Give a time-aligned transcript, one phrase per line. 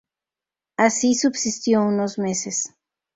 [0.77, 2.73] Así subsistió unos meses.